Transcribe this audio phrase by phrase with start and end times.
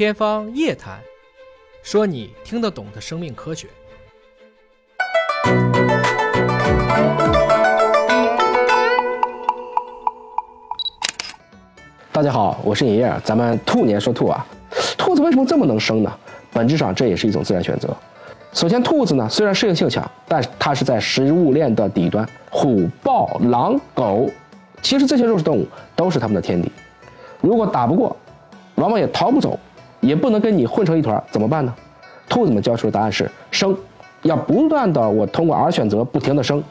[0.00, 0.98] 天方夜谭，
[1.82, 3.68] 说你听得懂的生命科学。
[12.10, 14.46] 大家好，我是尹烨，咱们兔年说兔啊，
[14.96, 16.10] 兔子为什么这么能生呢？
[16.50, 17.94] 本质上这也是一种自然选择。
[18.54, 24.30] 首先，兔子呢虽然适应性强，但它是在食物链的底端，虎、豹、狼、狗，
[24.80, 26.72] 其实这些肉食动物都是它们的天敌。
[27.42, 28.16] 如果打不过，
[28.76, 29.60] 往往也逃不走，
[30.00, 31.74] 也不能跟你混成一团，怎么办呢？
[32.28, 33.76] 兔子们交出的答案是生，
[34.22, 36.62] 要不断的我通过 R 选择不停的生，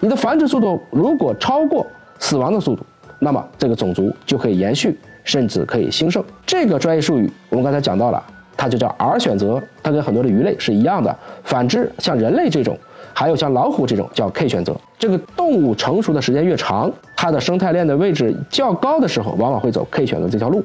[0.00, 1.86] 你的繁殖速度如果超过
[2.18, 2.84] 死亡的速度，
[3.18, 6.24] 那么这个种族就可以延续，甚至可以兴盛。
[6.44, 8.22] 这个专业术语我们刚才讲到了。
[8.58, 11.14] 它就叫 R 选择，它跟很多的鱼类是一样的。
[11.44, 12.74] 反之，像人类这种，
[13.12, 14.74] 还有像老虎这种叫 K 选择。
[14.98, 20.64] 这个动物成熟的时间越长，它的生态链的位置较高的时候，往往会走 K 选择这条路。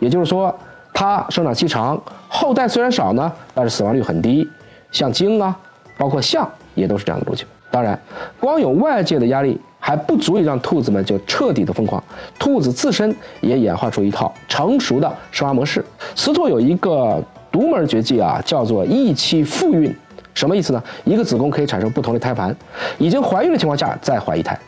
[0.00, 0.52] 也就是说，
[0.98, 1.96] 它生长期长，
[2.28, 4.44] 后代虽然少呢，但是死亡率很低。
[4.90, 5.56] 像鲸啊，
[5.96, 7.46] 包括象也都是这样的路径。
[7.70, 7.96] 当然，
[8.40, 9.60] 光有外界的压力。
[9.80, 12.02] 还不足以让兔子们就彻底的疯狂，
[12.36, 15.82] 兔子自身也演化出一套成熟的生娃模式。
[16.16, 19.94] 雌兔有一个独门绝技啊，叫做一期复孕，
[20.34, 20.82] 什么意思呢？
[21.04, 22.54] 一个子宫可以产生不同的胎盘，
[22.98, 24.58] 已经怀孕的情况下再怀一胎，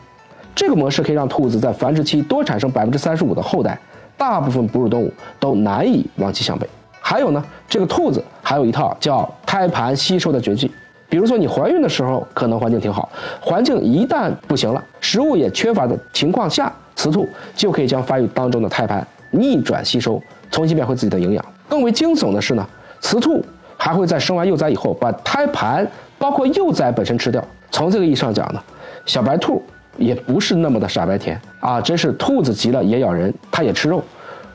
[0.55, 3.77] 这个模式可以让兔子在繁殖期多产生百分之三十五的后代，
[4.21, 6.69] 大部分哺乳动物都难以望其项背。
[6.99, 10.69] 还有呢，这个兔子还有一套叫胎盘吸收的绝技。
[11.09, 21.43] 比如说，你怀孕的时候可能环境挺好，环境一旦不行了，食物也缺乏的情况下，雌兔就可以将发育当中的胎盘逆转吸收，重新变回自己的营养。
[21.67, 22.63] 更为惊悚的是呢，
[22.99, 23.43] 雌兔
[23.75, 25.85] 还会在生完幼崽以后，把胎盘
[26.19, 27.43] 包括幼崽本身吃掉。
[27.71, 28.61] 从这个意义上讲呢，
[29.07, 29.63] 小白兔
[29.97, 34.03] 也不是那么的傻白甜啊，真是兔子急了也咬人，它也吃肉。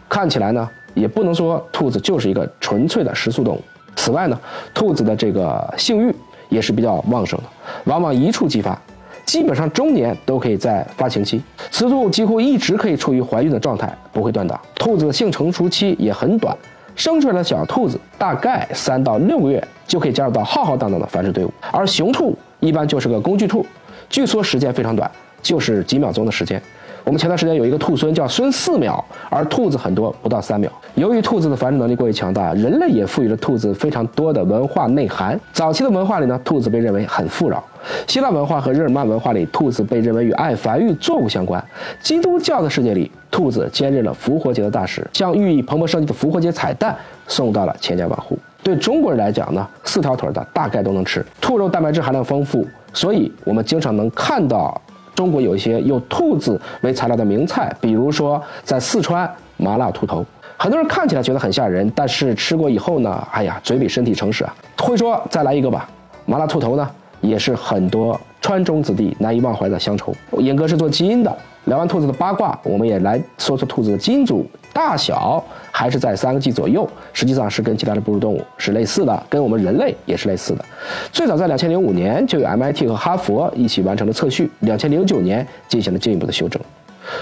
[0.08, 3.62] 看起来呢，也不能说兔子就是一个纯粹的食素动物。
[3.96, 4.38] 此外呢，
[4.74, 6.14] 兔子的这个性欲。
[6.48, 7.44] 也是比较旺盛的，
[7.86, 8.80] 往往一触即发，
[9.24, 11.42] 基本上中年都可以在发情期。
[11.72, 14.58] 雌兔几乎一直可以处于怀孕的状态，不会断档。
[14.76, 16.56] 兔子的性成熟期也很短，
[16.94, 21.52] 生出来的小兔子大概三到六个月就可以加入到浩浩荡荡的繁殖队伍。
[21.72, 23.66] 而雄兔一般就是个工具兔，
[24.08, 25.10] 据说时间非常短，
[25.42, 26.60] 就是几秒钟的时间。
[27.04, 30.68] 我们前段时间有一个兔孙叫孙四秒，而兔子很多不到三秒。
[30.96, 35.38] 由于兔子的繁殖能力过于强大，人类也赋予了兔子非常多的文化内涵。
[35.52, 37.62] 早期的文化里呢，兔子被认为很富饶。
[38.08, 41.64] 希腊文化和日耳曼文化里，兔子被认为与爱繁育作物相关。
[42.02, 46.96] 基督教的世界里，兔子兼任了复活节的大使，将寓意蓬勃生机的复活节彩蛋
[47.28, 48.36] 送到了千家万户。
[48.64, 51.24] 对中国人来讲呢，四条腿的大概都能吃。
[51.40, 54.82] 兔肉蛋白质含量丰富，所以我们经常能看到。
[55.16, 60.24] 中国有一些用兔子为材料的名菜，比如说在四川麻辣兔头，
[60.58, 64.54] 很多人看起来觉得很吓人，但是吃过以后呢，哎呀，嘴比身体诚实啊。
[64.76, 65.88] 会说再来一个吧，
[66.26, 66.88] 麻辣兔头呢，
[67.22, 70.14] 也是很多川中子弟难以忘怀的乡愁。
[70.38, 71.34] 严哥是做基因的。
[71.66, 80.64] 聊完兔子的八卦，我们也来说说兔子的基因组大小，还是在三个 G 左右，实际上是跟其他的哺乳动物是类似的，跟我们人类也是类似的。
[81.10, 86.62] 最早在两千零五年就有 MIT 和哈佛一起完成了测序，两千零九年进行了进一步的修正。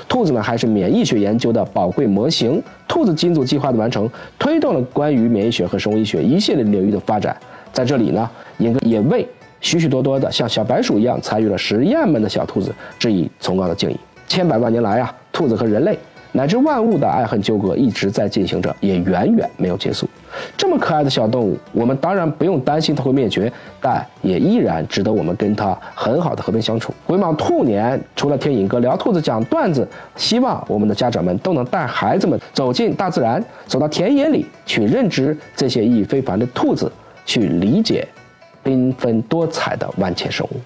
[0.07, 2.63] 兔子呢，还是免疫学研究的宝贵模型。
[2.87, 7.35] 兔子基因组计划的完成，推动了关于免疫学和生物医学一系列领域的发展。
[7.73, 9.27] 在这里呢，应该也为
[9.61, 13.99] 许许多多的像小白鼠一样参与了实验们的小兔子致以崇高的敬意。
[14.27, 15.99] 千百万年来啊，兔子和人类
[16.33, 20.09] 乃至万物的爱恨纠葛一直在进行着，也远远没有结束。
[20.57, 26.93] 这么可爱的小动物，我们当然不用担心它会灭绝，但也依然值得我们跟它很好的和平相处。
[27.07, 29.87] 回望兔年，除了听尹哥聊兔子讲段子，
[30.17, 36.91] 希望我们的家长们都能带孩子们走进大自然，走到田野里去认知这些意义非凡的兔子，
[37.25, 38.05] 去理解
[38.65, 40.57] 缤纷多彩的万千生物。